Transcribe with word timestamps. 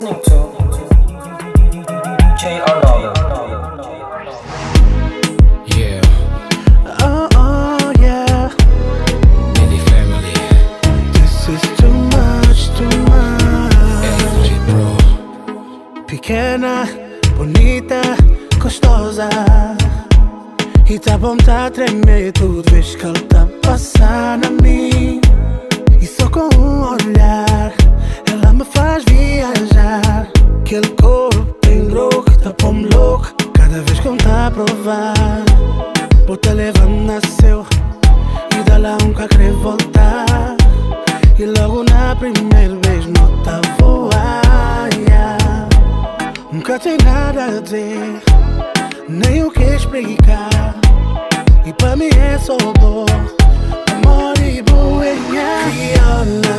listening 0.00 0.22
to. 0.24 0.59
nipe 51.70 51.96
mi 51.96 52.06
eso, 52.08 52.56
moribu 54.04 54.98
wenyewe 54.98 56.49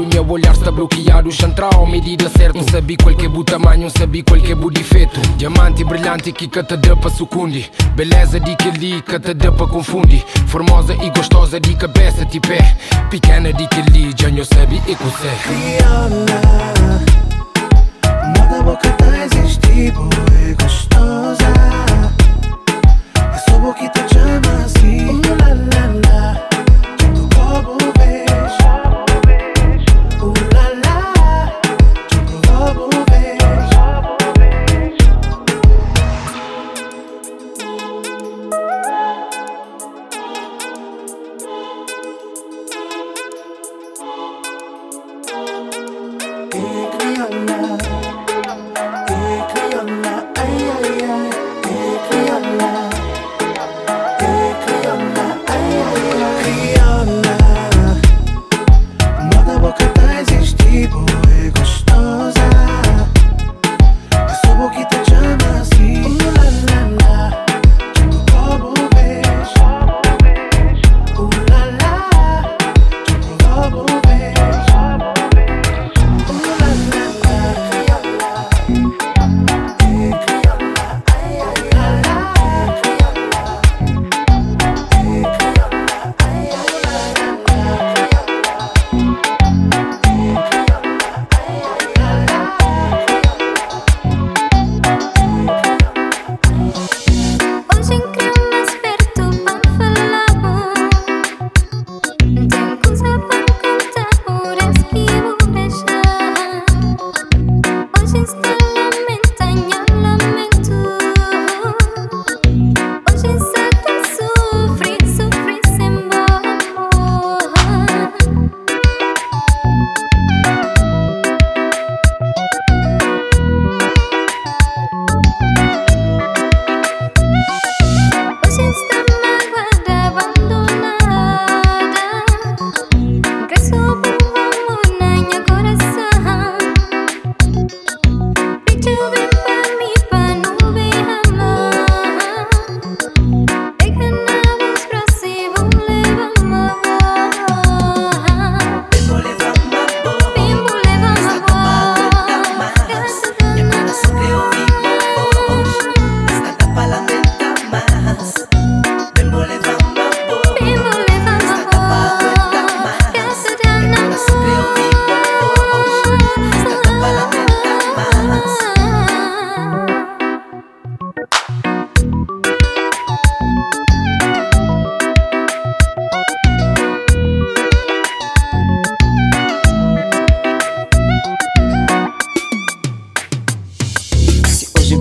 O 0.00 0.06
meu 0.06 0.28
olhar 0.28 0.52
está 0.52 0.70
bloqueado 0.70 1.28
o 1.28 1.32
central. 1.32 1.86
Medida 1.86 2.28
certa 2.28 2.58
Não 2.58 2.68
sabia 2.68 2.96
qual 2.96 3.14
que 3.14 3.26
é 3.26 3.28
o 3.28 3.44
tamanho 3.44 3.82
Não 3.82 3.90
sabia 3.90 4.22
qual 4.22 4.40
que 4.40 4.52
é 4.52 4.54
o 4.54 4.70
defeito. 4.70 5.20
Diamante 5.36 5.84
brilhante 5.84 6.32
que 6.32 6.48
cata 6.48 6.76
deu 6.76 6.96
para 6.96 7.10
sucundi 7.10 7.70
Beleza 7.94 8.40
de 8.40 8.56
que 8.56 8.68
ali 8.68 9.02
cata 9.02 9.32
deu 9.34 9.52
para 9.52 9.66
confundi, 9.66 10.24
Formosa 10.46 10.94
e 10.94 11.10
gostosa 11.10 11.60
de 11.60 11.74
cabeça 11.74 12.24
de 12.24 12.40
pé 12.40 12.76
Pequena 13.10 13.52
de 13.52 13.66
que 13.68 13.80
ali 13.80 14.14
já 14.16 14.28
não 14.30 14.44
sabe 14.44 14.82
e 14.86 14.94
consegue 14.94 15.36
Criola 15.42 17.14
Moda 18.36 18.62
boca 18.62 18.90
tá 18.92 19.04
tipo 19.74 20.08
e 20.32 20.50
é 20.50 20.54
gostosa. 20.54 21.44
É 23.16 23.38
só 23.50 23.58
boquita 23.58 24.02
de 24.02 24.13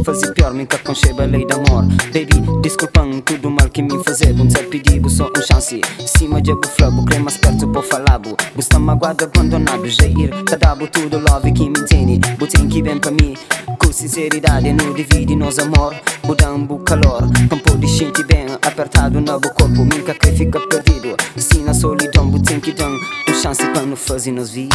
fazer 0.03 0.33
pior, 0.33 0.53
me 0.53 0.63
aconcheba 0.63 1.23
a 1.23 1.25
lei 1.25 1.45
do 1.45 1.55
amor. 1.55 1.85
Baby, 2.07 2.61
desculpando 2.61 3.21
tudo 3.21 3.49
mal 3.49 3.69
que 3.69 3.81
me 3.81 4.03
fazer 4.03 4.33
um 4.33 4.49
ser 4.49 4.67
pedido, 4.69 5.09
só 5.09 5.25
um 5.25 5.41
chance. 5.41 5.81
Cima 6.05 6.41
de 6.41 6.51
abu 6.51 6.67
flabo, 6.67 7.05
crema 7.05 7.29
esperto 7.29 7.67
por 7.67 7.83
falabo 7.83 8.35
Gusta 8.55 8.79
magoado, 8.79 9.23
abandonado, 9.23 9.87
já 9.87 10.05
ir 10.05 10.29
Cadabo, 10.45 10.87
tá 10.87 10.99
tudo 10.99 11.19
love 11.19 11.51
que 11.51 11.69
me 11.69 11.79
entende. 11.79 12.19
Botem 12.37 12.67
que 12.67 12.81
bem 12.81 12.99
pra 12.99 13.11
mim. 13.11 13.35
Com 13.79 13.91
sinceridade, 13.91 14.71
não 14.73 14.93
divide 14.93 15.35
nos 15.35 15.59
amor. 15.59 15.95
Budambo 16.23 16.79
calor, 16.79 17.23
campo 17.49 17.77
de 17.77 17.87
gente 17.87 18.23
bem 18.23 18.43
Apertado 18.61 19.19
no 19.19 19.39
corpo, 19.41 19.85
minha 19.85 20.13
que 20.13 20.31
fica 20.31 20.59
perdido. 20.59 21.15
Se 21.37 21.59
na 21.59 21.73
solidão, 21.73 22.29
botem 22.29 22.59
que 22.59 22.71
dão 22.71 22.91
Um 22.93 23.33
chance 23.33 23.65
pra 23.67 23.81
não 23.81 23.95
fazer 23.95 24.31
nos 24.31 24.51
vida. 24.51 24.73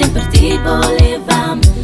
sempre 0.00 0.26
ti 0.28 0.58
volevamo. 0.62 1.79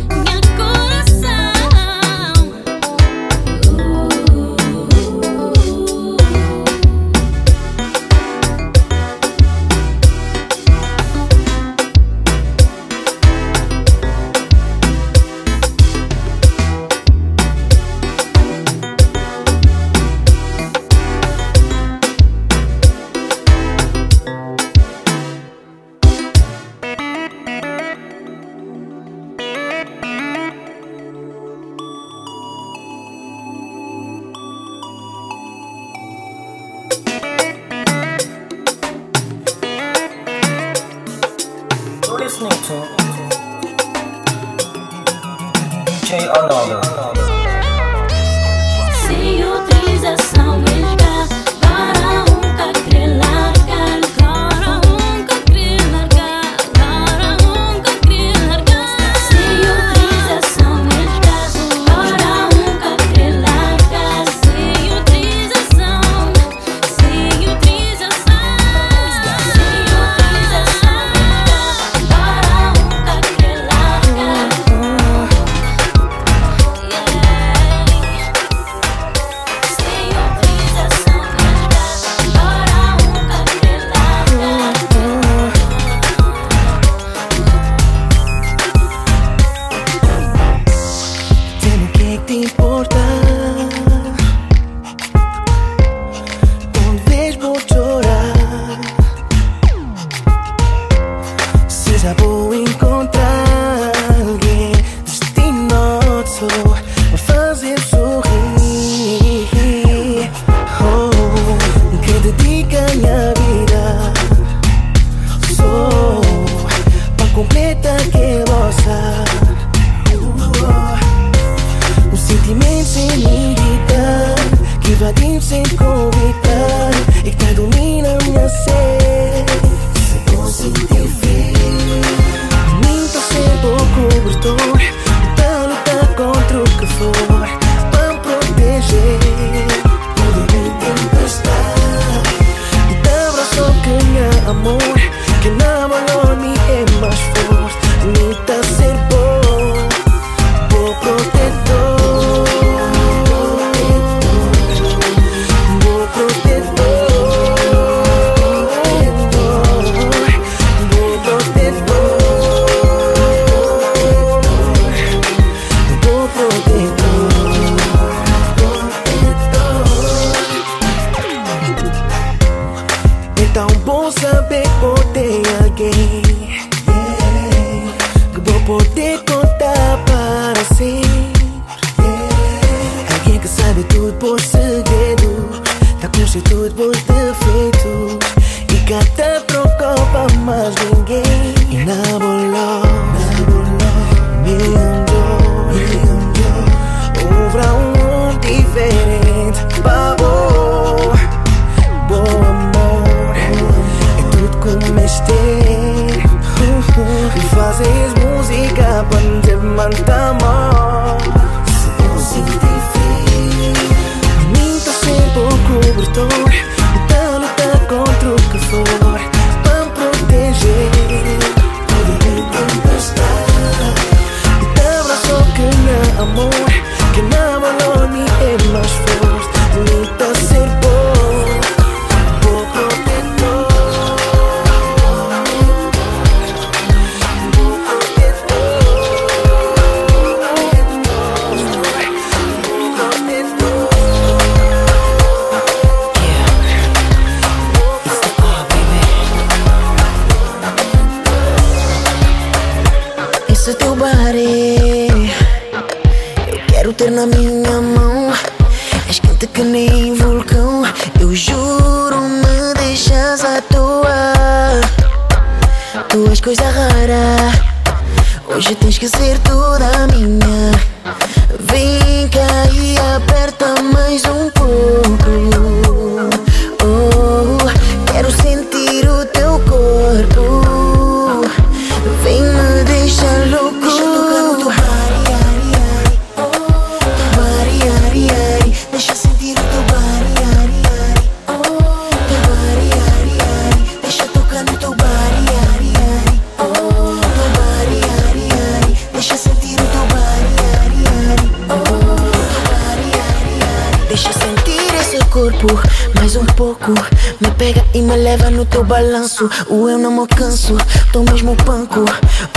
balanço, 308.86 309.50
o 309.68 309.88
eu 309.88 309.98
não 309.98 310.12
me 310.12 310.26
canso, 310.28 310.76
tô 311.12 311.22
mesmo 311.22 311.56
panco. 311.56 312.04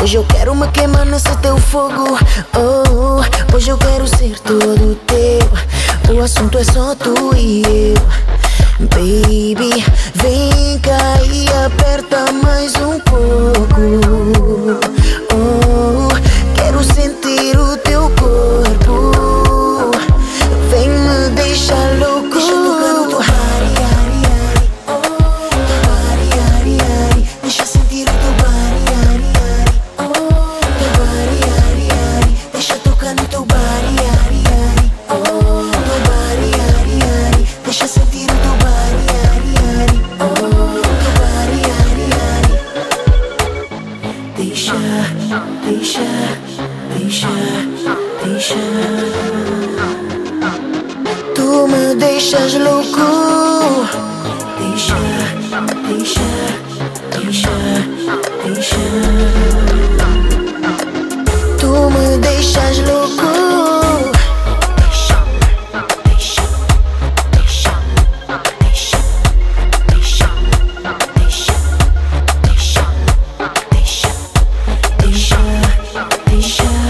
Hoje 0.02 0.16
eu 0.18 0.24
quero 0.26 0.56
me 0.56 0.68
queimar 0.70 1.06
nesse 1.06 1.36
teu 1.38 1.58
fogo. 1.58 2.18
Oh, 2.56 3.56
hoje 3.56 3.70
eu 3.70 3.78
quero 3.78 4.08
ser 4.08 4.40
todo 4.40 4.96
teu. 5.08 6.16
O 6.16 6.22
assunto 6.22 6.58
é 6.58 6.64
só 6.64 6.96
tu 6.96 7.36
e 7.36 7.64
eu. 7.64 8.30
Baby, 8.80 9.84
vem 10.16 10.80
cá 10.80 11.22
e 11.26 11.48
aperta 11.66 12.32
mais 12.32 12.74
um 12.76 13.00
pouco. 13.00 14.89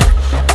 Yeah. 0.10 0.49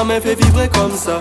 ça 0.00 0.04
me 0.06 0.18
fait 0.18 0.34
vibrer 0.34 0.66
comme 0.70 0.96
ça. 0.96 1.19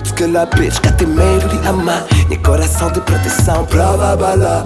Bitch, 0.00 0.14
que 0.14 0.26
la 0.26 0.46
bitch, 0.46 0.80
te 0.96 1.06
medo 1.06 1.46
de 1.48 1.68
amar 1.68 2.06
Meu 2.30 2.38
coração 2.40 2.90
de 2.90 3.00
proteção, 3.00 3.66
prova 3.66 4.16
bala 4.16 4.64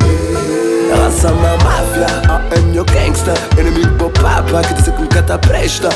só 1.20 1.28
uma 1.28 1.56
máfia, 1.56 2.06
é 2.52 2.60
meu 2.60 2.84
gangsta 2.84 3.34
Inimigo 3.58 3.90
pro 3.96 4.10
papa, 4.10 4.62
que 4.62 4.74
diz 4.74 4.84
que 4.84 5.00
nunca 5.00 5.22
tá 5.24 5.36
presta 5.38 5.88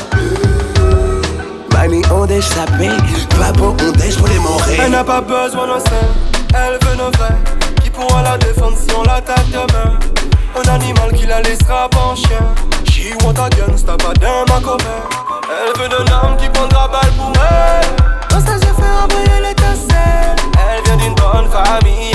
Mas 1.71 1.89
nenhum 1.89 2.25
deles 2.25 2.45
sabe, 2.45 2.89
pas 3.37 3.51
bon, 3.53 3.69
um 3.81 3.91
deles 3.93 4.17
pode 4.17 4.37
morrer 4.39 4.77
Elle 4.79 4.91
n'a 4.91 5.05
pas 5.05 5.21
besoin 5.21 5.67
d'un 5.67 5.79
sein, 5.79 6.07
elle 6.53 6.77
veut 6.85 6.95
nos 6.97 7.11
vrais. 7.11 7.37
Qui 7.81 7.89
pourra 7.89 8.21
la 8.21 8.37
défendre 8.37 8.77
si 8.77 8.93
on 8.93 9.03
l'attaque 9.03 9.49
demain? 9.51 9.97
Un 10.55 10.69
animal 10.69 11.13
qui 11.13 11.25
la 11.25 11.41
laissera 11.41 11.87
pas 11.89 11.99
en 12.11 12.15
chien. 12.15 12.43
She 12.91 13.13
want 13.23 13.39
a 13.39 13.49
gangsta, 13.49 13.95
pas 13.95 14.13
d'un 14.19 14.43
ma 14.53 14.59
copain 14.59 14.85
Elle 15.49 15.81
veut 15.81 15.87
d'un 15.87 16.13
homme 16.13 16.35
qui 16.37 16.49
prendra 16.49 16.89
balle 16.89 17.11
pour 17.17 17.31
brûle 19.07 19.55
tout 19.55 19.79
seul. 19.89 20.35
Elle 20.57 20.83
vient 20.83 20.97
d'une 20.97 21.15
bonne 21.15 21.49
famille. 21.49 22.08